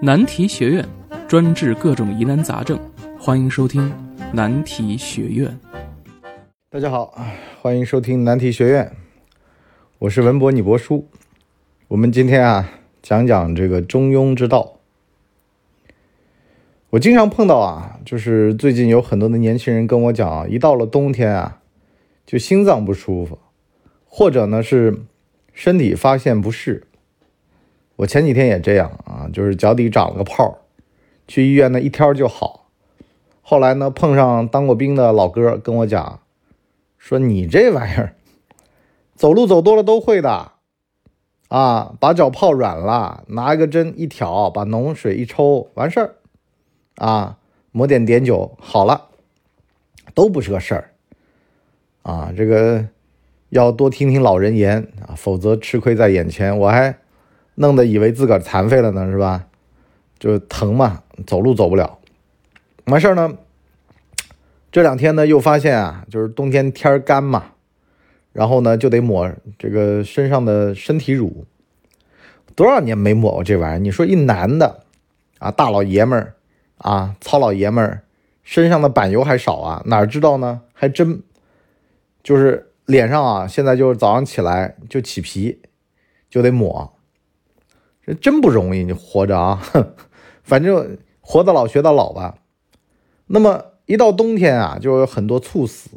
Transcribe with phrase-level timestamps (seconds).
[0.00, 0.88] 难题学院
[1.26, 2.78] 专治各种疑难杂症，
[3.18, 3.92] 欢迎收听
[4.32, 5.58] 难题学院。
[6.70, 7.18] 大家好，
[7.60, 8.92] 欢迎收听难题学院，
[9.98, 11.08] 我是文博你博叔。
[11.88, 12.70] 我们今天啊，
[13.02, 14.78] 讲讲这个中庸之道。
[16.90, 21.60] 我经常碰到啊，就是最近有很多的年轻人跟我讲啊，一到了冬天啊，
[22.24, 23.40] 就心脏不舒服，
[24.04, 25.02] 或者呢是
[25.52, 26.84] 身体发现不适。
[27.98, 30.58] 我前几天也这样啊，就是脚底长了个泡，
[31.26, 32.70] 去医院呢一挑就好。
[33.42, 36.20] 后来呢碰上当过兵的老哥跟我讲，
[36.96, 38.14] 说你这玩意儿
[39.16, 40.52] 走路走多了都会的
[41.48, 46.14] 啊，把脚泡软了，拿一个针一挑，把脓水一抽，完事儿。
[46.94, 47.38] 啊，
[47.72, 49.08] 抹点碘酒好了，
[50.14, 50.90] 都不是个事儿。
[52.02, 52.86] 啊，这个
[53.48, 56.56] 要多听听老人言啊，否则吃亏在眼前。
[56.56, 56.96] 我还
[57.58, 59.46] 弄得以为自个儿残废了呢，是吧？
[60.18, 61.98] 就疼嘛，走路走不了。
[62.84, 63.36] 完事儿呢，
[64.72, 67.52] 这两天呢又发现啊，就是冬天天干嘛，
[68.32, 71.44] 然后呢就得抹这个身上的身体乳。
[72.54, 73.78] 多少年没抹过这玩意儿？
[73.78, 74.84] 你说一男的
[75.38, 76.34] 啊，大老爷们儿。
[76.78, 78.02] 啊，糙老爷们儿
[78.44, 79.82] 身上的板油还少啊？
[79.86, 80.60] 哪知道呢？
[80.72, 81.24] 还真
[82.22, 85.60] 就是脸上啊，现在就是早上起来就起皮，
[86.30, 86.94] 就得抹，
[88.14, 88.84] 真不容易。
[88.84, 89.62] 你活着啊，
[90.42, 92.36] 反正活到老学到老吧。
[93.26, 95.90] 那么一到冬天啊，就有很多猝死，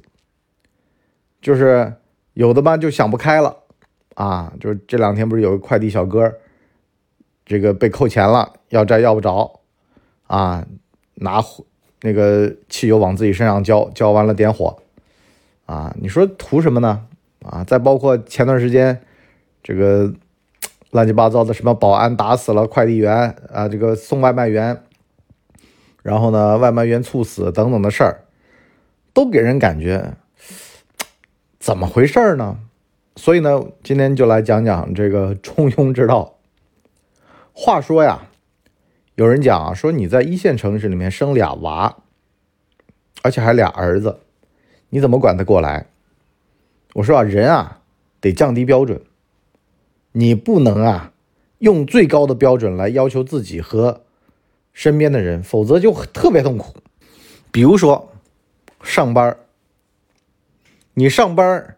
[1.42, 1.94] 就是
[2.34, 3.58] 有的吧就想不开了
[4.16, 6.34] 啊，就是这两天不是有个快递小哥，
[7.46, 9.60] 这个被扣钱了，要债要不着。
[10.28, 10.66] 啊，
[11.16, 11.44] 拿
[12.02, 14.78] 那个汽油往自己身上浇，浇完了点火，
[15.66, 17.06] 啊，你说图什么呢？
[17.44, 19.02] 啊，再包括前段时间
[19.62, 20.14] 这个
[20.92, 24.84] 乱七八糟的什么保安打死了快递员啊，这个送外卖员，
[26.04, 28.26] 然后呢，外卖员猝死等等的事儿，
[29.14, 30.14] 都给人感觉
[31.60, 32.60] 怎么回事呢？
[33.16, 36.36] 所以呢，今天就来讲讲这个中庸之道。
[37.54, 38.28] 话说呀。
[39.16, 41.98] 有人讲啊，说你在一线城市里面生俩娃，
[43.22, 44.22] 而且还俩儿子，
[44.90, 45.86] 你怎么管得过来？
[46.94, 47.82] 我说啊，人啊
[48.20, 49.00] 得降低标准，
[50.14, 51.14] 你不能啊
[51.60, 54.04] 用最高的标准来要求自己和
[54.74, 56.76] 身边的人，否则就特别痛苦。
[57.52, 58.14] 比如说
[58.84, 59.38] 上班
[60.94, 61.76] 你上班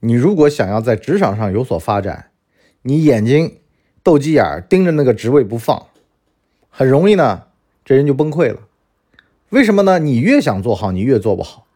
[0.00, 2.30] 你如果想要在职场上有所发展，
[2.82, 3.58] 你眼睛
[4.02, 5.86] 斗鸡眼盯着那个职位不放。
[6.68, 7.44] 很容易呢，
[7.84, 8.60] 这人就崩溃了。
[9.50, 9.98] 为什么呢？
[9.98, 11.66] 你越想做好，你越做不好。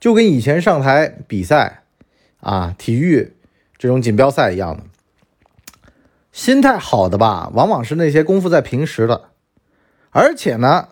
[0.00, 1.84] 就跟以前上台比赛
[2.40, 3.32] 啊，体育
[3.78, 4.82] 这种锦标赛一样的。
[6.32, 9.28] 心态好的吧，往往是那些功夫在平时的，
[10.10, 10.88] 而且呢，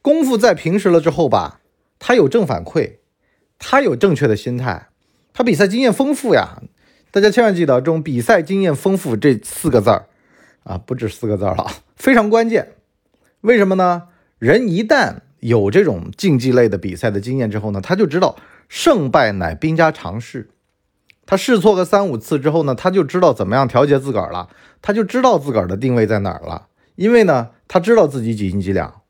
[0.00, 1.60] 功夫在平时了之后吧，
[1.98, 2.96] 他有正反馈，
[3.58, 4.88] 他有正确的心态，
[5.34, 6.62] 他比赛经验丰富呀。
[7.10, 10.06] 大家千万记得，这种比赛经验丰富这四个字儿。
[10.64, 11.66] 啊，不止四个字了，
[11.96, 12.72] 非常关键。
[13.42, 14.04] 为什么呢？
[14.38, 18.36] 人一旦有这种竞技类的比赛的经验之后呢，他就知道
[18.68, 20.48] 胜败乃兵家常事。
[21.24, 24.48] 他试错个三五次之后呢，他就知道怎么样调节自个儿了，
[24.80, 26.66] 他就知道自个儿的定位在哪儿了。
[26.96, 29.00] 因为呢，他知道自己几斤几两。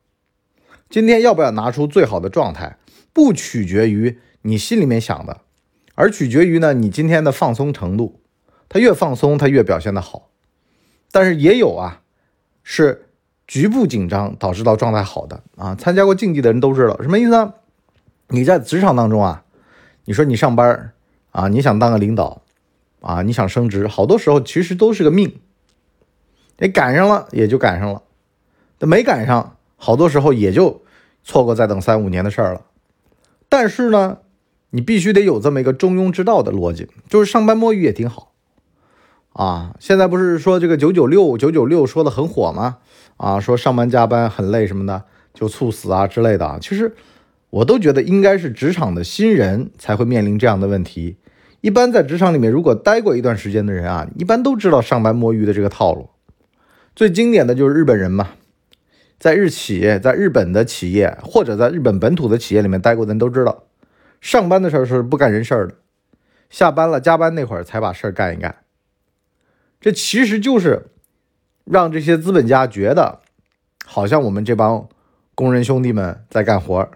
[0.89, 2.77] 今天要不要拿出最好的状态，
[3.11, 5.41] 不取决于你心里面想的，
[5.95, 8.21] 而取决于呢你今天的放松程度。
[8.69, 10.29] 他越放松，他越表现的好。
[11.11, 12.01] 但是也有啊，
[12.63, 13.09] 是
[13.47, 15.75] 局部紧张导致到状态好的啊。
[15.75, 17.53] 参加过竞技的人都知道什么意思呢？
[18.29, 19.43] 你在职场当中啊，
[20.05, 20.93] 你说你上班
[21.33, 22.43] 啊，你想当个领导
[23.01, 25.39] 啊，你想升职，好多时候其实都是个命。
[26.59, 28.03] 你赶上了也就赶上了，
[28.79, 30.83] 那没赶上，好多时候也就
[31.23, 32.61] 错过再等三五年的事儿了。
[33.49, 34.19] 但是呢，
[34.69, 38.31] 你必须得有这么一个中庸之道的逻辑，就是上班摸鱼也挺好。
[39.33, 42.77] 啊，现在不是说这个九九六九九六说的很火吗？
[43.17, 46.59] 啊，说上班加班很累什么的，就猝死啊之类的。
[46.61, 46.95] 其实
[47.49, 51.17] 我都觉得应该是职场的新人才会面临这样的问题。
[51.63, 56.09] 一般在职场里面，如果待过一段时间的人啊，一般都知道上班摸鱼的这个套路。
[56.93, 58.31] 最经典的就是日本人嘛，
[59.17, 63.63] 在日企，在日本的企业或者在日本本土的企业里面待过的人都知道，
[64.19, 65.75] 上班的时候是不干人事儿的，
[66.49, 68.57] 下班了加班那会儿才把事儿干一干。
[69.79, 70.87] 这其实就是
[71.63, 73.21] 让这些资本家觉得，
[73.85, 74.89] 好像我们这帮
[75.33, 76.89] 工人兄弟们在干活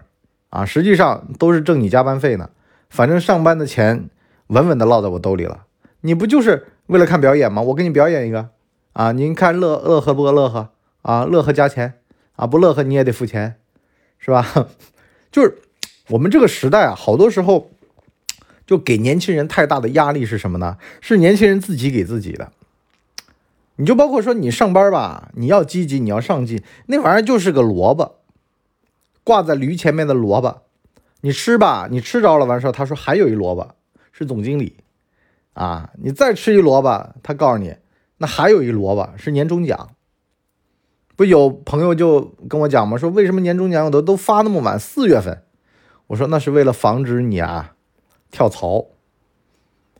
[0.50, 2.50] 啊，实际上都是挣你加班费呢。
[2.90, 4.10] 反正上班的钱
[4.48, 5.64] 稳稳的落在我兜里了。
[6.02, 7.62] 你不就是为了看表演吗？
[7.62, 8.50] 我给你表演一个
[8.92, 10.70] 啊，您看乐乐呵不乐呵
[11.02, 11.94] 啊，乐呵加钱
[12.36, 13.56] 啊，不乐呵你也得付钱，
[14.18, 14.68] 是吧？
[15.32, 15.58] 就是
[16.08, 17.70] 我们这个时代啊，好多时候
[18.66, 20.78] 就给年轻人太大的压力是什么呢？
[21.00, 22.52] 是年轻人自己给自己的。
[23.76, 28.16] 你就包括说你上班吧，你要积极，你要上进，那玩意儿就是个萝卜，
[29.22, 30.62] 挂在驴前面的萝卜，
[31.20, 33.74] 你吃吧，你吃着了完事儿，他说还有一萝卜
[34.18, 34.78] 是总经理，
[35.52, 37.76] 啊，你再吃一萝卜，他告诉你
[38.16, 39.90] 那还有一萝卜是年终奖。
[41.14, 42.98] 不有朋友就跟我讲吗？
[42.98, 44.76] 说为什么年终奖都都发那么晚？
[44.76, 45.44] 四月份，
[46.08, 47.76] 我说那是为了防止你啊
[48.32, 48.86] 跳槽，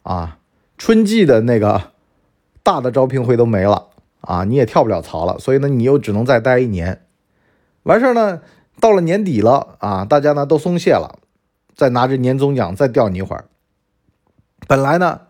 [0.02, 0.40] 啊，
[0.76, 1.92] 春季的那个。
[2.60, 3.88] 大的招聘会都没了
[4.20, 7.06] 啊，你也跳不了槽了，所以呢，你又只能再待一年。
[7.84, 8.42] 完事儿呢，
[8.78, 11.18] 到了年底了啊，大家呢都松懈了，
[11.74, 13.46] 再拿着年终奖再吊你一会儿。
[14.68, 15.22] 本来呢，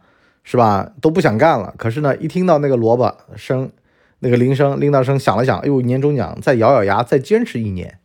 [0.43, 3.70] 是吧，都不想干了，可是呢，一听到那个萝卜声，
[4.19, 7.99] 那个铃声铃铛声响了响，哎呦，年终奖，再咬咬牙，再坚持一年。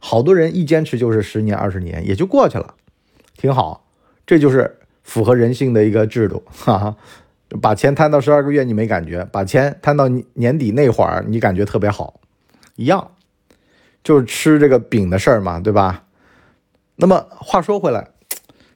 [0.00, 2.74] 好多人一坚持就是十年二十年，也就过去了，
[3.36, 3.86] 挺好。
[4.26, 6.96] 这就是符合人性的一个制度， 哈哈。
[7.60, 12.20] 把钱摊到十二个月，你没感觉；把钱摊到年底那会儿，你感觉特别好，
[12.76, 13.10] 一样，
[14.04, 16.04] 就是吃这个饼的事儿嘛，对吧？
[16.94, 18.10] 那么话说回来，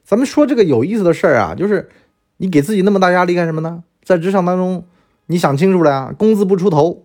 [0.05, 1.89] 咱们说这个有意思的事儿啊，就是
[2.37, 3.83] 你给自己那么大压力干什么呢？
[4.03, 4.85] 在职场当中，
[5.25, 7.03] 你想清楚了呀，工资不出头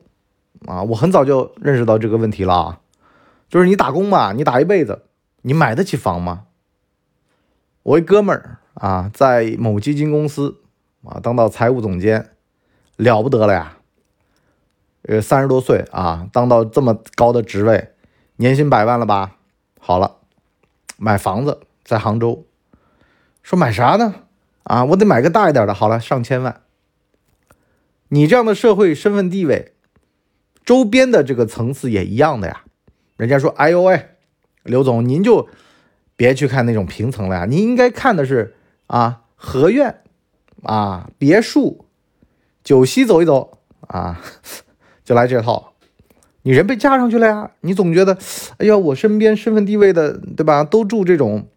[0.67, 0.83] 啊！
[0.83, 2.81] 我很早就认识到这个问题了啊，
[3.49, 5.03] 就是你打工嘛，你打一辈子，
[5.43, 6.45] 你买得起房吗？
[7.83, 10.59] 我一哥们儿啊，在某基金公司。
[11.03, 12.29] 啊，当到财务总监，
[12.97, 13.79] 了不得了呀！
[15.05, 17.95] 呃，三十多岁啊，当到这么高的职位，
[18.37, 19.39] 年薪百万了吧？
[19.79, 20.17] 好了，
[20.99, 22.45] 买房子在杭州，
[23.43, 24.15] 说买啥呢？
[24.65, 25.75] 啊，我得买个大一点的。
[25.75, 26.61] 好了，上千万。
[28.09, 29.75] 你这样的社会身份地位，
[30.65, 32.65] 周边的这个层次也一样的呀。
[33.17, 34.11] 人家说，哎呦喂，
[34.63, 35.49] 刘总，您就
[36.17, 38.55] 别去看那种平层了呀，您应该看的是
[38.87, 39.97] 啊，合院。
[40.63, 41.87] 啊，别墅，
[42.63, 44.21] 九溪走一走啊，
[45.03, 45.73] 就来这套。
[46.43, 48.19] 你人被加上去了呀，你总觉得，
[48.59, 50.63] 哎呀，我身边身份地位的，对吧？
[50.63, 51.49] 都住这种，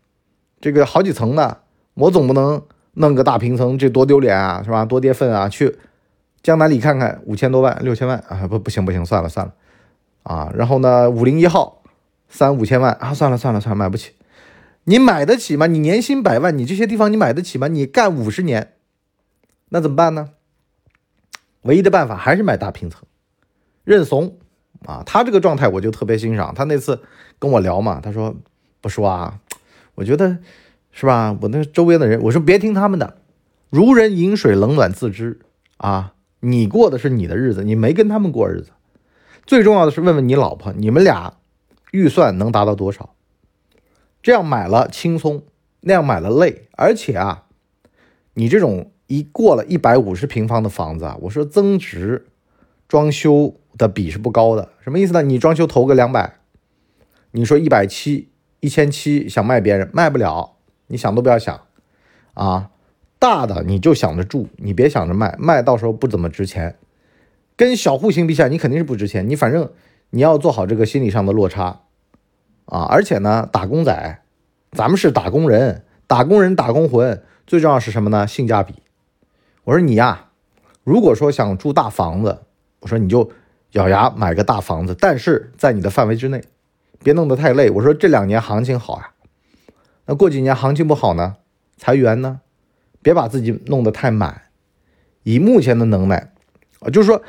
[0.62, 1.62] 这个好几层的，
[1.95, 2.62] 我总不能
[2.94, 4.86] 弄个大平层，这多丢脸啊，是吧？
[4.86, 5.48] 多跌份啊！
[5.50, 5.78] 去
[6.42, 9.54] 江南里看看，五千多万、六千万啊，不，不行，不行，算了，算了
[10.24, 10.51] 啊。
[10.56, 11.81] 然后呢，五零一号，
[12.28, 14.12] 三五千万啊，算了，算了，算了，买不起。
[14.86, 15.68] 你买得起吗？
[15.68, 17.68] 你年薪百万，你这些地方你买得起吗？
[17.68, 18.74] 你干五十年。
[19.69, 20.31] 那怎么办呢？
[21.62, 23.01] 唯一的办法还是买大平层，
[23.86, 24.38] 认怂
[24.86, 25.01] 啊！
[25.06, 26.54] 他这个状态我就特别欣赏。
[26.54, 27.01] 他那次
[27.40, 28.36] 跟我聊嘛，他说
[28.81, 29.40] ：“不说啊，
[29.95, 30.38] 我觉得
[30.94, 31.38] 是吧？
[31.42, 33.18] 我那周边的人，我说别听他们的，
[33.69, 35.42] 如人饮水，冷暖自知
[35.75, 36.13] 啊！
[36.40, 38.69] 你过的是你的日子，你没跟他们过日子。
[39.45, 41.34] 最重要的是问问你老婆，你们俩
[41.92, 43.13] 预算能达到多少？
[44.22, 45.44] 这样买了轻松，
[45.81, 47.48] 那样买了累，而且啊，
[48.36, 52.25] 你这种。”一过了一百五十平方的房子啊，我说增值
[52.88, 55.22] 装修的比是不高的，什么意思呢？
[55.22, 56.38] 你装修投个两百，
[57.31, 58.30] 你说一百七、
[58.62, 60.53] 一千七想卖别人卖不了，
[60.94, 61.60] 你想都不要想
[62.36, 62.69] 啊！
[63.18, 66.78] 大的你就想着住，你别想着卖，卖到时候不怎么值钱。
[67.56, 69.28] 跟小户型比起来，你肯定是不值钱。
[69.28, 69.72] 你反正
[70.12, 71.81] 你要做好这个心理上的落差
[72.66, 72.83] 啊！
[72.83, 74.21] 而且呢，打工仔，
[74.71, 78.28] 咱们是打工人，打工人打工魂，最重要是什么呢？
[78.28, 78.76] 性价比。
[79.64, 80.30] 我说你呀，
[80.83, 82.42] 如果说想住大房子，
[82.81, 83.31] 我说你就
[83.71, 86.44] 咬牙买个大房子，但是在你的范围之内，
[87.04, 87.71] 别弄得太累。
[87.71, 89.13] 我说这两年行情好呀，
[90.06, 91.36] 那过几年行情不好呢，
[91.78, 92.42] 裁员呢，
[93.02, 94.44] 别把自己弄得太满。
[95.24, 96.31] 以目前的能耐
[96.80, 97.22] 啊，就是说，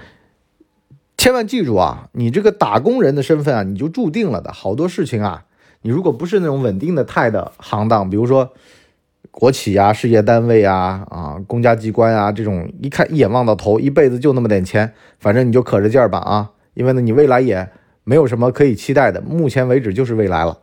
[1.17, 5.45] 千万记住啊，你这个打工人的身份啊，你就注定了的好多事情啊，
[5.83, 8.53] 你如果不是那种稳定的态的行当，比如说。
[9.31, 16.53] 国企呀，事业单位啊，啊，公家机关啊，这种一看一眼望到头，一辈子就那么点钱，反正你就可着劲儿吧啊！
[16.75, 17.69] 因为呢，你未来也
[18.05, 20.59] 没有什么可以期待的，目前为止就是未来了。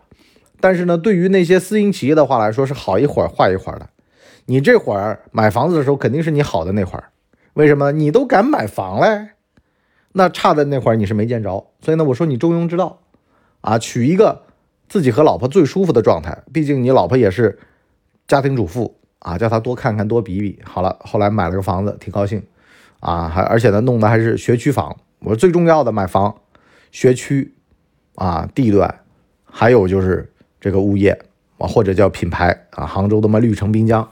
[0.61, 3.89] 但是呢，对于那些私营企业的话来说，是好一会儿坏一会儿的。
[4.45, 7.05] 你这会儿买房子的时候，肯定是你好的那会儿，
[7.53, 7.91] 为什么？
[7.91, 9.31] 你都敢买房嘞？
[10.13, 11.67] 那差的那会儿你是没见着。
[11.81, 12.99] 所以呢，我说你中庸之道
[13.61, 14.43] 啊，取一个
[14.87, 17.59] 自己和老婆最舒服的状态，毕竟你老婆也是。
[18.27, 20.57] 家庭主妇啊，叫他多看看多比比。
[20.63, 22.41] 好了，后来买了个房子，挺高兴
[23.01, 24.95] 啊，还而且呢，弄的还是学区房。
[25.19, 26.33] 我说最重要的买房，
[26.91, 27.53] 学区
[28.15, 29.01] 啊，地段，
[29.43, 30.30] 还有就是
[30.61, 31.19] 这个物业
[31.57, 34.09] 啊，或者叫品牌啊，杭州的嘛绿城滨江，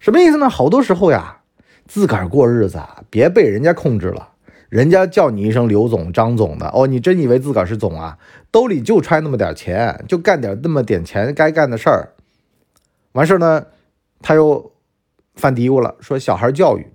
[0.00, 0.50] 什么意思呢？
[0.50, 1.38] 好多时候呀，
[1.86, 4.32] 自个儿过日子，别被人家控制了。
[4.68, 8.18] 人家叫你一声刘总、张总的哦，你真以为自个儿是总啊？
[8.50, 12.10] 兜里就揣那么点钱，就干点那么点钱该干的事儿。
[13.12, 13.66] 完事儿呢，
[14.20, 14.72] 他又
[15.36, 16.88] 犯嘀咕了，说小孩教育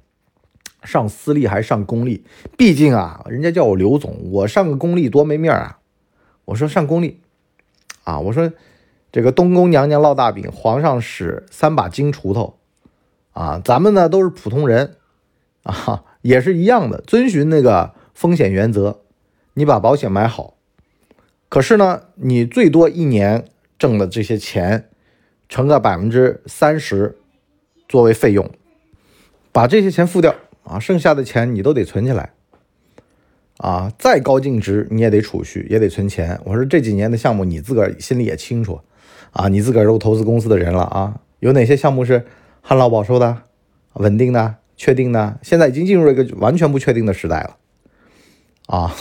[0.83, 2.25] 上私立还是上公立？
[2.57, 5.79] 毕竟啊，人家叫我刘总，我上个公立多没面啊！
[6.45, 7.21] 我说上公立
[8.03, 8.51] 啊，我说
[9.11, 12.57] 这个东宫娘娘烙大饼，皇上使三把金锄头
[13.33, 14.95] 啊，咱们呢都是普通人
[15.63, 16.03] 啊。
[16.21, 19.01] 也是一样的，遵循那个风险原则，
[19.55, 20.53] 你把保险买好。
[21.49, 23.45] 可是呢，你最多一年
[23.79, 24.87] 挣的这些钱，
[25.49, 27.17] 乘个百分之三十
[27.89, 28.47] 作为费用，
[29.51, 32.33] 把这些钱付掉啊，剩下的钱你都得存起来。
[33.57, 36.39] 啊，再高净值你也得储蓄，也得存钱。
[36.45, 38.79] 我说这几年的项目你自个儿心里也清楚
[39.31, 42.25] 啊，你自个儿都投资公司的人了啊，有哪些项目是
[42.61, 43.43] 旱涝保收的、
[43.93, 44.55] 稳定的？
[44.77, 45.39] 确定的？
[45.43, 47.57] 现在已经进入了一个完全不确定的时代了，
[48.65, 48.95] 啊，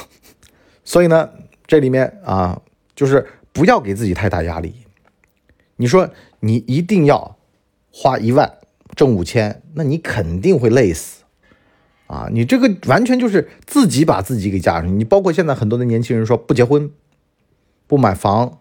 [0.85, 1.31] 所以呢，
[1.67, 2.61] 这里面啊，
[2.95, 4.75] 就是不要给自己太大压力。
[5.77, 6.11] 你说
[6.41, 7.39] 你一定要
[7.91, 8.59] 花一万
[8.95, 11.23] 挣五千，那你肯定会累死
[12.07, 12.29] 啊！
[12.31, 14.99] 你这个完全就是自己把自己给架上。
[14.99, 16.91] 你包括现在很多的年轻人说不结婚、
[17.87, 18.59] 不买房、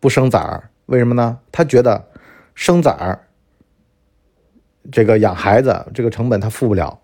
[0.00, 1.38] 不生崽儿，为什么呢？
[1.50, 2.08] 他觉得
[2.54, 3.20] 生崽儿。
[4.92, 7.00] 这个养孩子这个成本他付不了，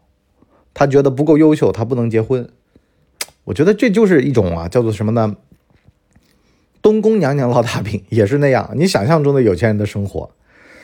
[0.74, 2.48] 他觉得不够优秀，他不能结婚。
[3.44, 5.36] 我觉得这就是一种啊，叫做什么呢？
[6.82, 8.70] 东宫娘娘烙大饼也是那样。
[8.74, 10.30] 你想象中的有钱人的生活，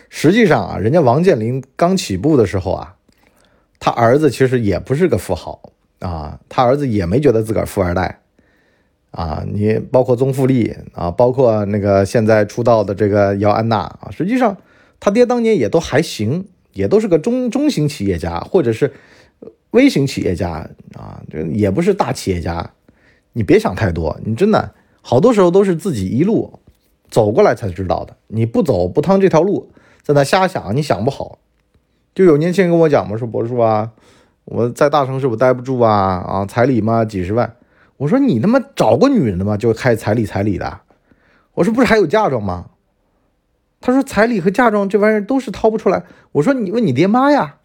[0.09, 2.97] 实际上啊，人家王健林刚起步的时候啊，
[3.79, 8.21] 他儿子其实也不是个富豪啊，他儿子也没觉得自个儿富二代
[9.11, 9.45] 啊。
[9.47, 14.57] 你包括宗馥莉啊，包括那个现在出道的这个姚安娜啊，实际上
[15.01, 16.47] 他爹当年也都还行。
[16.73, 18.93] 也都是个中中型企业家，或者是
[19.71, 22.71] 微型企业家啊，这也不是大企业家。
[23.33, 26.61] 你别想太多，你真的好多时候都是自己一路
[27.09, 28.15] 走过来才知道的。
[28.27, 29.71] 你不走不趟这条路，
[30.03, 31.39] 在那瞎想，你想不好。
[32.15, 33.93] 就有年轻人跟我讲嘛，说博叔啊，
[34.45, 35.91] 我在大城市我待不住啊
[36.29, 37.57] 啊，彩礼嘛几十万。
[37.97, 39.57] 我说你他妈找过女人的吗？
[39.57, 40.81] 就开彩礼彩礼的。
[41.55, 42.71] 我说不是还有嫁妆吗？
[43.79, 47.59] 他说：“彩礼和嫁妆这玩意儿都是掏不出来。”我说：“你问你爹妈呀，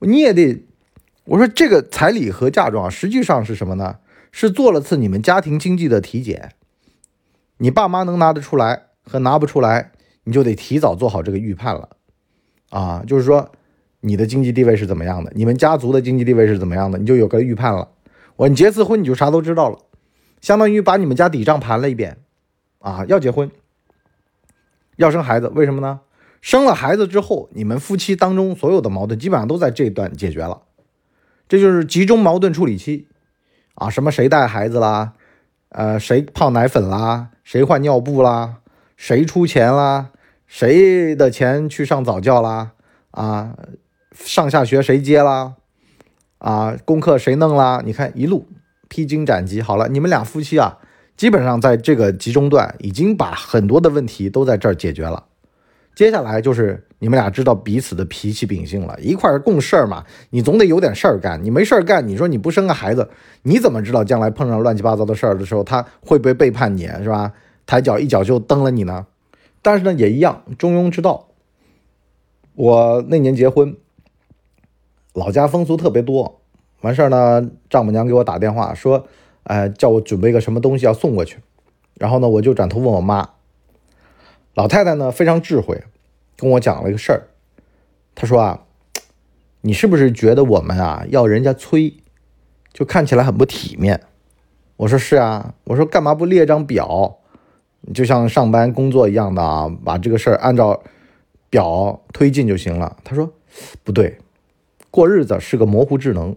[0.00, 0.66] 你也得。”
[1.24, 3.98] 我说：“这个彩礼和嫁妆实际上是什么呢？
[4.30, 6.52] 是做了次你们家庭经济的体检。
[7.58, 9.92] 你爸妈能拿得出来和拿不出来，
[10.24, 11.88] 你就得提早做好这个预判了。
[12.70, 13.50] 啊，就是说
[14.00, 17.88] 你的经济地位是怎么样的，你们家族的经济地位是怎么样的，你就有个预判了。
[18.36, 19.78] 我你结次婚你就啥都知道了，
[20.40, 22.18] 相当于把你们家底账盘了一遍。
[22.78, 23.50] 啊，要结婚。”
[24.96, 26.00] 要生孩子，为什么呢？
[26.40, 30.62] 生了孩子之后，你们夫妻当中所有的矛盾基本上都在这段解决了，
[31.48, 33.08] 这就是集中矛盾处理期
[33.74, 33.90] 啊！
[33.90, 35.12] 什么谁带孩子啦，
[35.68, 38.60] 呃，谁泡奶粉啦，谁换尿布啦，
[38.96, 40.12] 谁出钱啦，
[40.46, 42.72] 谁的钱去上早教啦，
[43.10, 43.54] 啊，
[44.14, 45.56] 上下学谁接啦，
[46.38, 47.82] 啊，功课谁弄啦？
[47.84, 48.46] 你看一路
[48.88, 50.78] 披荆斩棘，好了，你们俩夫妻啊。
[51.16, 55.24] 基本上在这个集中段已经把很多的问题都在这儿解决了，
[55.94, 63.08] 接下来就是你们俩知道彼此的脾气秉性了，一块共事儿嘛，你总得有点事儿干，你没事儿干，你说你不生个孩子，
[63.44, 67.32] 你怎么知道将来碰上乱七八糟的事儿的时候，他会不会背叛你，是吧？
[67.64, 69.06] 抬脚一脚就蹬了你呢？
[69.62, 71.28] 但是呢，也一样，中庸之道。
[72.54, 73.74] 我那年结婚，
[75.16, 76.40] 老家风俗特别多，
[76.82, 79.06] 完事儿呢，丈母娘给我打电话说。
[79.48, 81.38] 哎，叫我准备个什么东西要送过去，
[81.94, 83.28] 然后呢，我就转头问我妈。
[84.54, 85.84] 老太太呢非常智慧，
[86.36, 87.28] 跟我讲了一个事儿。
[88.16, 88.64] 她说啊，
[89.60, 91.94] 你是不是觉得我们啊要人家催，
[92.72, 94.00] 就看起来很不体面？
[94.78, 97.18] 我说是啊，我说干嘛不列张表，
[97.94, 100.82] 就像上班工作一样的啊，把这个事儿按照
[101.48, 102.96] 表推进就行了。
[103.04, 103.32] 她说
[103.84, 104.18] 不对，
[104.96, 106.34] 过日子是个模糊智能，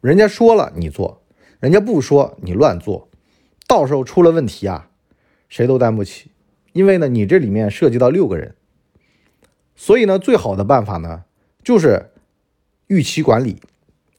[0.00, 1.20] 人家说了你做。
[1.60, 3.10] 人家不说你乱做，
[3.68, 4.88] 到时候出了问题啊，
[5.50, 6.30] 谁都担不起。
[6.72, 8.54] 因为呢，你这里面涉及到六个人，
[9.76, 11.24] 所以呢，最好的办法呢，
[11.62, 12.12] 就是
[12.86, 13.58] 预期管理，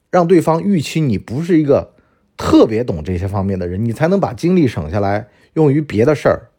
[0.08, 1.94] 让对方预期你不是一个
[2.36, 6.50] 特别懂这些方面的人，你才能把精力省下来用于别的事儿。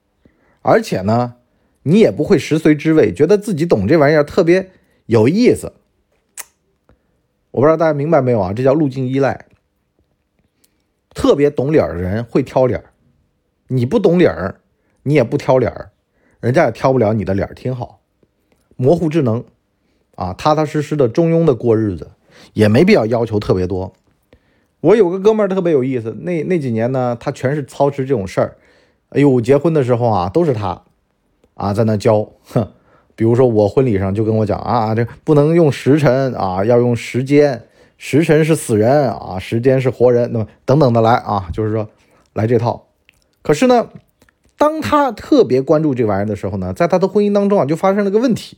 [0.62, 1.36] 而且呢，
[1.84, 4.70] 你也不会食髓知味，觉得自己懂这玩意儿特别
[5.06, 5.72] 有意思。
[7.56, 8.52] 我不知道大家明白没有啊？
[8.52, 9.46] 这叫路径依赖。
[11.12, 12.92] 特别懂理儿的人会挑理儿，
[13.70, 14.60] 你不懂理儿，
[15.04, 15.92] 你也不挑理儿，
[16.42, 18.02] 人家也挑不了你的理儿，挺好。
[18.76, 19.46] 模糊智能，
[20.16, 22.12] 啊，踏踏实实的中庸的过日子，
[22.52, 23.94] 也没必要要求特别多。
[24.82, 28.58] 我有个哥们儿特别有意思，那那几年呢，他全是操持这种事儿。
[29.12, 30.84] 哎呦，结婚的时候啊，都是他
[31.54, 32.74] 啊在那教，哼。
[33.16, 37.64] 比如说我婚礼上就跟我讲啊，这不能用时辰啊，要用时间，
[37.98, 41.90] 时辰是死人啊，时间是活人，那么等等的来啊，就是说
[42.34, 42.88] 来这套。
[43.42, 43.90] 可是呢，
[44.58, 48.58] 当他特别关注这玩意儿的时候呢，在他的婚姻当中啊，就发生了个问题，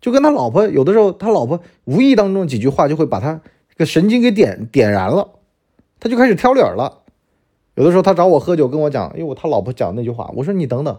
[0.00, 5.28] 就跟他老婆有的时候，他老婆无意当中几句话就会把他这个神经给点点燃了，
[6.00, 7.02] 他就开始挑理儿了。
[7.74, 10.98] 有的时候他找我喝酒，跟我讲，哎呦，他老婆讲那句话，我说你等等，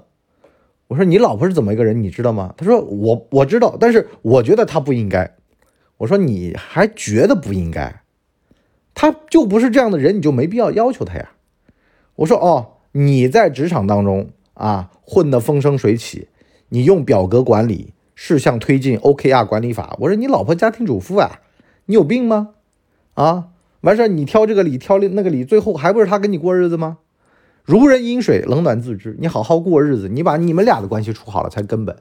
[0.90, 2.52] 我说你老婆是怎么一个人，你知道吗？
[2.58, 5.36] 他说我我知道，但是我觉得他不应该。
[5.98, 8.02] 我说你还觉得不应该？
[8.96, 11.30] 他就不是这样的人，你就没必要要求他呀。
[12.16, 16.28] 我说哦，你在职场当中啊混得风生水起，
[16.70, 19.96] 你用表格管理、事项推进、OKR 管理法。
[20.00, 21.42] 我说你老婆家庭主妇啊，
[21.86, 22.56] 你有病吗？
[23.14, 23.50] 啊？
[23.82, 26.98] 完事儿，你挑这个理，挑那个理，最后还不是他跟你过日子吗？
[27.70, 29.16] 如人饮水，冷暖自知。
[29.20, 31.96] 你好好过日子，你把你们俩的关系处好了才根本。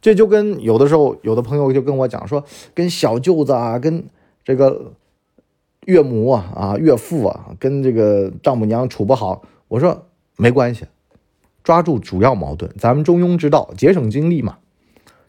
[0.00, 2.44] 这就跟有的时候，有的朋友就跟我讲说，
[2.74, 4.02] 跟小舅子啊，跟
[4.42, 4.94] 这个
[5.86, 9.42] 岳母啊、啊岳父啊，跟这个丈母娘处不好。
[9.68, 10.06] 我说
[10.36, 10.86] 没关系，
[11.62, 14.58] 抓住主要矛盾，咱们中庸之道，节省精力嘛。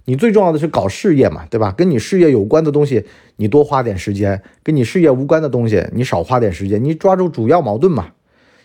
[0.06, 1.72] 你最重要的是搞事业嘛，对吧？
[1.72, 6.84] 跟你事业有关的东西，你多花点时间；跟你事业无关的东西，你少花点时间。
[6.84, 8.14] 你抓住主要矛盾嘛，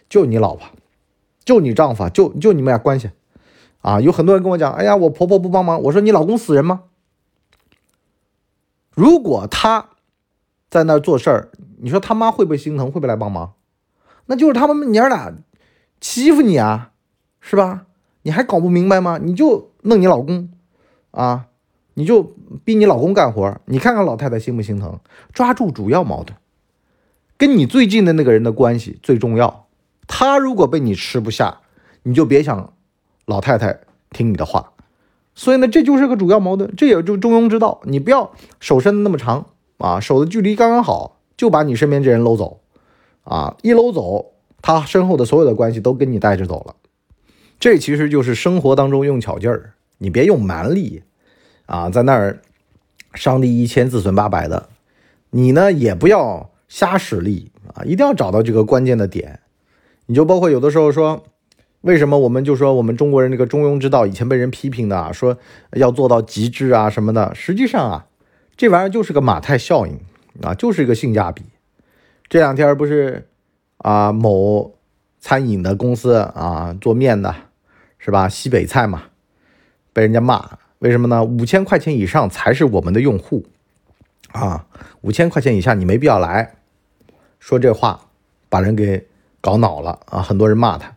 [0.08, 0.66] 就你老婆，
[1.46, 3.10] 就你丈夫，就就你们俩关系
[3.80, 3.98] 啊！
[4.00, 5.80] 有很多人跟我讲，哎呀，我婆婆不帮忙。
[5.84, 6.82] 我说你老公死人吗？
[8.90, 9.90] 如果他
[10.68, 12.86] 在那儿做事儿，你说他妈会不会心疼？
[12.86, 13.54] 会不会来帮忙？
[14.26, 15.32] 那就是他们娘俩
[16.00, 16.90] 欺负你啊，
[17.40, 17.86] 是吧？
[18.22, 19.18] 你还搞不明白吗？
[19.22, 20.50] 你就弄你老公。
[21.12, 21.46] 啊，
[21.94, 22.34] 你就
[22.64, 24.98] 逼你老公干活，你看看老太太心不心疼？
[25.32, 26.36] 抓住主要矛盾，
[27.38, 29.65] 跟你最近的那个人的关系最重要。
[30.06, 31.60] 他如果被你吃不下，
[32.02, 32.72] 你就别想
[33.24, 34.72] 老太太听你的话。
[35.34, 37.80] 所以呢，这就是个主要矛盾，这也就中庸之道。
[37.84, 39.46] 你不要手伸的那么长
[39.78, 42.60] 啊，手的距离刚刚好，就把你身边这人搂走
[43.24, 46.76] 啊，一搂走，他身后的所有的关系都跟你带着走了。
[47.60, 49.74] 这其实就是生活当中用巧劲儿。
[49.98, 51.02] 你别用蛮力，
[51.66, 52.40] 啊，在那儿
[53.14, 54.68] 伤敌一千自损八百的，
[55.30, 59.40] 你呢也不要瞎使力啊，一定要找到这个关键的点。
[60.06, 61.24] 你就包括有的时候说，
[61.82, 65.36] 为什么我们就说我们中国人这个中庸之道以前被人批评的啊，说
[65.72, 68.06] 要做到极致啊什么的，实际上啊，
[68.56, 69.98] 这玩意儿就是个马太效应
[70.42, 71.42] 啊，就是一个性价比。
[72.28, 73.28] 这两天不是
[73.78, 74.74] 啊，某
[75.20, 77.34] 餐饮的公司啊，做面的，
[77.98, 78.28] 是吧？
[78.28, 79.04] 西北菜嘛。
[79.92, 81.24] 被人家骂，为什么呢？
[81.24, 83.46] 五千块钱以上才是我们的用户
[84.32, 84.66] 啊！
[85.00, 86.56] 五千块钱以下你没必要来
[87.38, 88.08] 说这话，
[88.50, 89.06] 把人给
[89.46, 90.22] 搞恼了啊！
[90.22, 90.96] 很多人骂他，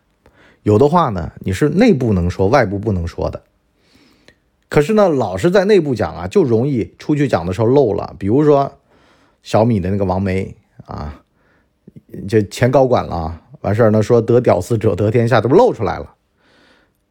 [0.63, 3.43] 有的话呢，你是内部能说，外部不能说的。
[4.69, 8.15] 可是呢，老是在内部讲啊，就容易出去讲的时候漏了。
[8.17, 8.79] 比如说
[9.43, 10.55] 小米的那个王梅
[10.87, 11.21] 啊，
[12.27, 16.15] 这前高管了，完事儿呢说得屌丝者得天下，这不露出来了。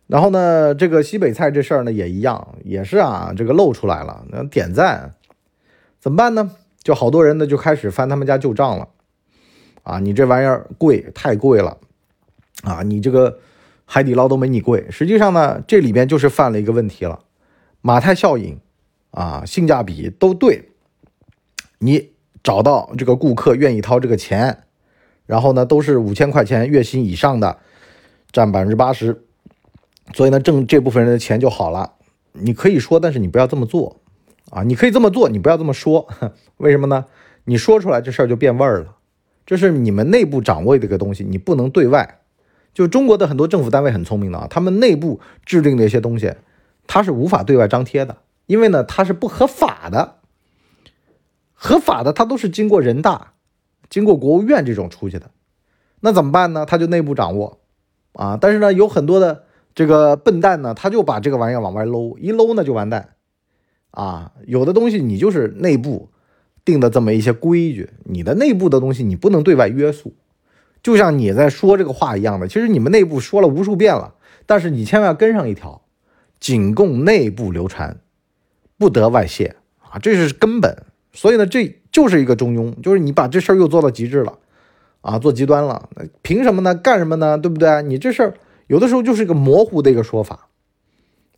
[0.09, 5.15] 然后呢，这个西北菜这事儿呢也一样，也是啊，这个露出来了，那点赞
[6.01, 6.51] 怎么办呢？
[6.83, 8.89] 就好多人呢就开始翻他们家旧账了，
[9.89, 11.79] 啊，你这玩意儿贵，太贵了，
[12.63, 13.39] 啊，你这个
[13.87, 14.85] 海底捞都没你贵。
[14.91, 17.21] 实际上呢，这里边就是犯了一个问题了，
[17.81, 18.61] 马太效应，
[19.13, 20.69] 啊，性价比都对，
[21.79, 22.11] 你
[22.43, 24.65] 找到这个顾客愿意掏这个钱，
[25.25, 27.59] 然后呢都是五千块钱月薪以上的，
[28.31, 29.25] 占百分之八十。
[30.13, 31.95] 所以呢，挣这部分人的钱就好了。
[32.33, 33.97] 你可以说，但是你不要这么做
[34.51, 34.63] 啊！
[34.65, 36.07] 你可以这么做，你不要这么说。
[36.59, 37.07] 为什么呢？
[37.45, 38.97] 你说出来这事儿就变味儿了。
[39.49, 42.21] 这是你们内部掌握的一个东西，你不能对外。
[42.75, 46.35] 就中国的很多政府单位很聪明的啊，他们内部制定的一些东西，
[46.87, 50.17] 它是无法对外张贴的，因为呢，它是不合法的。
[51.55, 53.33] 合法的，它都是经过人大、
[53.89, 55.31] 经过国务院这种出去的。
[56.01, 56.67] 那怎么办呢？
[56.67, 57.61] 他就内部掌握
[58.13, 58.37] 啊。
[58.39, 59.45] 但是呢，有很多的。
[59.75, 63.11] 这个笨蛋呢，他就把这个玩意儿往外搂，一搂呢就完蛋，
[63.93, 66.11] 啊，有的东西你就是内部
[66.69, 70.13] 定的这么一些规矩，你的内部的东西你不能对外约束，
[70.83, 74.13] 就像你在说这个话一样的，其实你们内部说了无数遍了，
[74.45, 75.81] 但是你千万要跟上一条，
[76.39, 77.97] 仅供内部流传，
[78.77, 80.85] 不得外泄啊，这是根本。
[81.15, 84.39] 所以呢，这就是一个中庸，就是你把这事儿又做到极致了，
[85.01, 85.89] 啊，做极端了，
[86.21, 86.75] 凭什么呢？
[86.75, 87.39] 干什么呢？
[87.39, 87.83] 对不对？
[87.83, 88.35] 你这事儿。
[88.69, 90.49] 有的时候就是一个模糊的一个说法，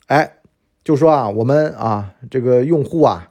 [0.08, 0.38] 哎，
[0.82, 3.29] 就说啊，我们啊，这个用户啊，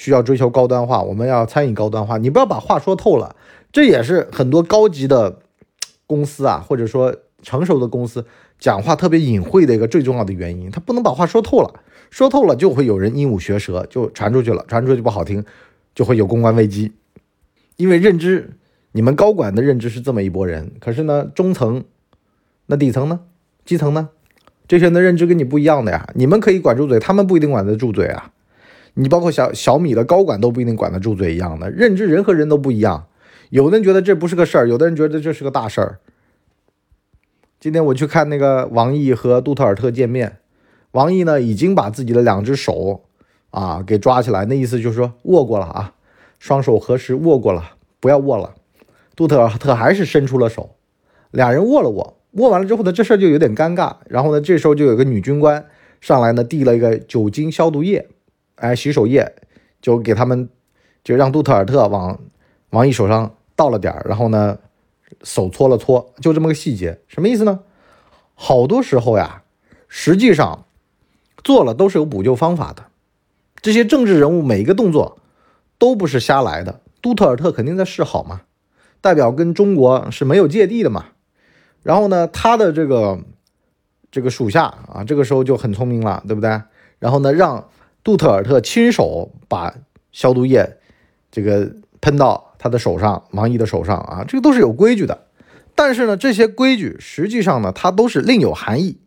[0.00, 3.36] 需要追求高端化，我们要餐饮高端化，你不要把话说透了，
[3.70, 5.40] 这也是很多高级的
[6.06, 8.24] 公司啊，或者说成熟的公司
[8.58, 11.74] 讲话特别隐晦的一个最重要的原因，他不能把话说透了，
[12.08, 15.44] 说透了就会有人鹦鹉学舌，就传出去了，传出去不好听，
[15.94, 16.92] 就会有公关危机。
[17.76, 18.56] 因为认知，
[18.92, 21.84] 你们高管的认知是这么一拨人，可是呢，中层，
[22.68, 23.20] 那底层呢，
[23.66, 24.08] 基层呢，
[24.66, 26.08] 这些人的认知跟你不一样的呀。
[26.14, 28.32] 你们可以管住嘴，他们不一定管得住嘴啊。
[28.94, 33.06] 你包括小小米的高管都不一定管得住嘴一样的，认知人和人都不一样。
[33.50, 35.98] 有的人觉得这不是个事儿，有的人觉得这是个大事儿。
[37.58, 40.38] 今天我去看那个王毅和杜特尔特见面，
[40.92, 43.02] 王毅呢已经把自己的两只手
[43.50, 45.94] 啊给抓起来，那意思就是说握过了啊，
[46.38, 48.54] 双手合十握过了，不要握了。
[49.14, 50.70] 杜特尔特还是伸出了手，
[51.30, 53.96] 俩人握了握，握完了之后呢，这事儿就有点尴尬。
[54.08, 55.66] 然后呢，这时候就有个女军官
[56.00, 58.08] 上来呢，递了一个酒精消毒液，
[58.60, 59.34] 哎，洗手液，
[59.82, 60.48] 就给他们，
[61.02, 62.18] 就让杜特尔特往
[62.70, 64.58] 王毅手上倒了点，然后呢。
[65.24, 67.60] 手搓了搓，就这么个细节，什么意思呢？
[68.36, 69.42] 好多时候呀，
[69.88, 70.66] 实际上
[71.42, 72.86] 做了都是有补救方法的。
[73.60, 75.18] 这些政治人物每一个动作
[75.78, 76.80] 都不是瞎来的。
[77.02, 78.42] 杜特尔特肯定在示好嘛，
[79.00, 81.06] 代表跟中国是没有芥蒂的嘛。
[81.82, 83.18] 然后呢，他的这个
[84.12, 86.62] 这个属下啊，这个时候就很聪明了，对不对？
[87.00, 87.68] 然后呢，让
[88.04, 89.74] 杜特尔特亲手把
[90.12, 90.78] 消毒液
[91.30, 92.48] 这个喷到。
[92.62, 95.28] 他的手上，王毅的手上啊，这个都是有规矩的。
[95.74, 98.98] 但是呢，这些规矩实际上呢，它都是另有含义。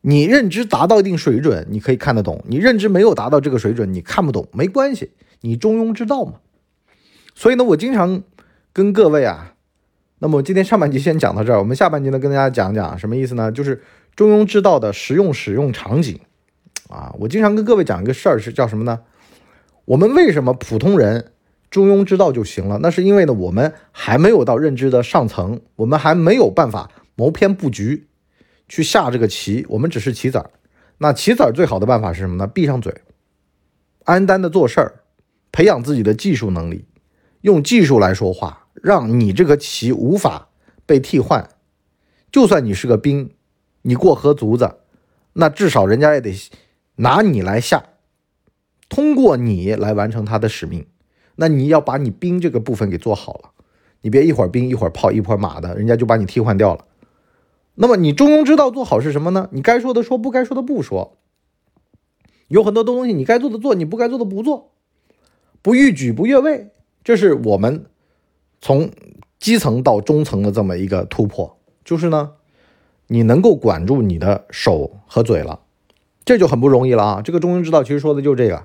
[0.00, 5.10] 你认知达到一定水准，你可以看得懂；你认知没有达到这个水准，你看不懂，没关系，
[5.42, 6.36] 你中庸之道嘛。
[7.34, 8.22] 所以呢，我经常
[8.72, 9.52] 跟各位啊，
[10.20, 13.52] 那么今天上半集先讲到这儿，我们下半集呢跟大家讲讲什么意思呢？
[13.52, 13.82] 就是
[14.16, 16.18] 中庸之道的实用使用场景
[16.88, 17.14] 啊。
[17.18, 19.00] 我经常跟各位讲一个事儿，是叫什么呢？
[19.84, 21.32] 我们为什么普通人？
[21.70, 28.06] 中庸之道就行了，那是因为呢，我们还没有到认知的上层，我们还没有办法谋篇布局，
[28.68, 30.50] 去下这个棋，我们只是棋子儿。
[30.98, 32.46] 那棋子儿最好的办法是什么呢？
[32.46, 32.94] 闭上嘴，
[34.04, 35.02] 安单的做事儿，
[35.50, 36.84] 培养自己的技术能力，
[37.40, 40.50] 用技术来说话，让你这个棋无法
[40.86, 41.48] 被替换。
[42.30, 43.34] 就算你是个兵，
[43.82, 44.76] 你过河卒子，
[45.32, 46.32] 那至少人家也得
[46.96, 47.84] 拿你来下，
[48.88, 50.86] 通过你来完成他的使命。
[51.36, 53.50] 那你要把你兵这个部分给做好了，
[54.02, 56.84] 你别一会儿兵一会儿炮一会儿马的，人家就把你替换掉了。
[57.74, 59.48] 那么你中庸之道做好是什么呢？
[59.50, 61.16] 你该说的说，不该说的不说。
[62.46, 64.70] 有很多东西你该做的做，你不该做的不做，
[65.60, 66.68] 不逾矩不越位，
[67.02, 67.86] 这是我们
[68.60, 68.92] 从
[69.40, 71.58] 基层到中层的这么一个突破。
[71.84, 72.34] 就是呢，
[73.08, 75.62] 你能够管住你的手和嘴了，
[76.24, 77.22] 这就很不容易了啊。
[77.22, 78.64] 这个中庸之道其实说的就是这个。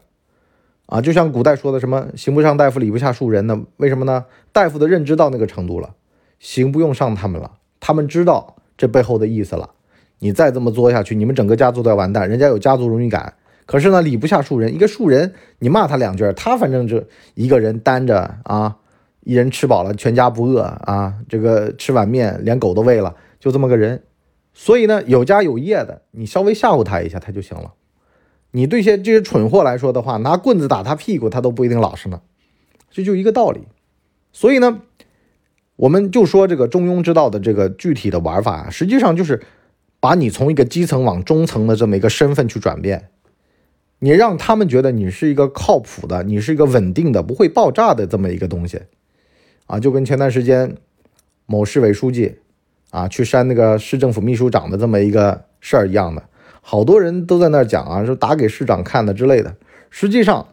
[0.91, 3.61] 啊，就像古代说的什么“刑不上大夫，礼不下庶人”呢？
[3.77, 4.25] 为什么呢？
[4.51, 5.93] 大夫的认知到那个程度了，
[6.39, 9.69] 刑不用上他们了，他们知道这背后的意思了。
[10.17, 12.27] 你再这么作下去，你们整个家族都要完蛋。
[12.27, 13.35] 人家有家族荣誉感，
[13.67, 14.73] 可是呢，礼不下庶人。
[14.73, 17.03] 一个庶人，你骂他两句，他反正就
[17.35, 18.77] 一个人担着啊，
[19.21, 21.13] 一人吃饱了，全家不饿啊。
[21.29, 24.01] 这个吃碗面，连狗都喂了，就这么个人。
[24.53, 27.73] 所以呢，有家有业的，你稍微吓唬他一下，他就行了。
[28.51, 32.21] 你对些这些蠢货来说的话，拿棍子打他屁股，他都不一定老实呢。
[32.89, 33.61] 这就一个道理。
[34.33, 34.81] 所以呢，
[35.75, 39.41] 我们就说这个中庸之道的这个具体的玩法啊，实际上就是
[39.99, 43.09] 把你从一个基层往中层的这么一个身份去转变。
[43.99, 48.81] 你让他们觉得你是一个靠谱的，你是一个稳定的、不会爆炸的这么一个东西
[49.67, 50.75] 啊，就跟前段时间
[51.45, 52.37] 某市委书记
[52.91, 56.23] 啊去删那个市政府秘书长的这么一个事儿一样的。
[56.61, 59.55] 好多人都在那儿讲啊，说打给市长看的之类的。
[59.89, 60.47] 实际上，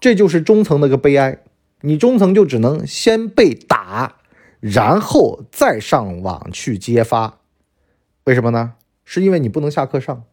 [0.00, 1.38] 这就是中层的个悲哀。
[1.80, 4.16] 你中层就只能先被打，
[4.60, 7.38] 然后再上网去揭发。
[8.24, 8.74] 为什么呢？
[9.04, 10.24] 是因为你不能下课上。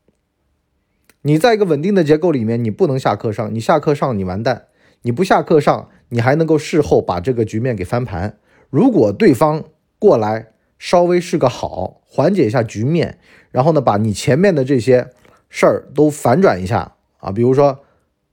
[1.21, 3.53] 你在一个稳定的结构里面，你不能下课上。
[3.53, 4.65] 你下课上，你完蛋。
[5.03, 8.37] 你不下课上，你还能够事后把这个局面给翻盘。
[8.69, 9.63] 如果对方
[9.97, 13.19] 过来，稍微是个好，缓解一下局面。
[13.51, 15.11] 然后呢，把你前面的这些
[15.49, 17.79] 事儿都反转一下啊，比如说，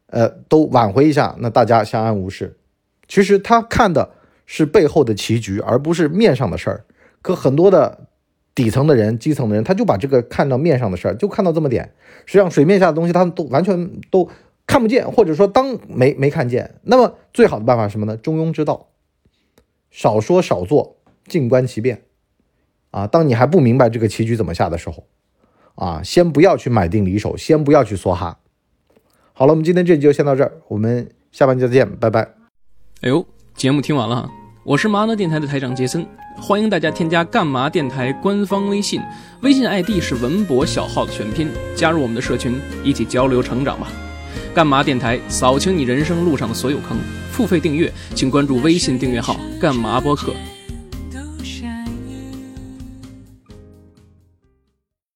[0.06, 2.58] 呃，都挽回一下，那大家相安无事。
[3.06, 4.10] 其实他看的
[4.46, 6.84] 是背后的棋局，而不是面上的事儿。
[7.20, 8.08] 可很多的
[8.54, 11.92] 底层的人、基层的人，他就把这个看到面上的事儿，就看到这么点。
[12.26, 14.28] 实际上，水面下的东西，他们都完全都
[14.66, 16.74] 看不见，或者说当没没看见。
[16.82, 18.16] 那么，最好的办法什么呢？
[18.16, 18.88] 中庸之道，
[19.90, 20.96] 少说少做，
[21.28, 22.02] 静观其变。
[22.92, 25.04] 啊，当你还不明白这个棋局怎么下的时候，
[25.74, 28.38] 啊，先不要去买定离手，先不要去梭哈。
[29.32, 32.20] 好了，我们今天这集就先到这儿，我们下半集再见，拜拜。
[33.00, 33.26] 哎呦，
[33.56, 34.30] 节目听完了，
[34.64, 39.00] 我是麻辣电台的台长杰森，欢迎大家添加干嘛电台官方微信，
[39.40, 43.88] 微信 ID 是文博小号的全拼，加入我们的社群，一起交流成长吧。
[44.54, 46.98] 干嘛电台扫清你人生路上的所有坑，
[47.30, 50.34] 付费订阅请关注微信订阅号干嘛播客。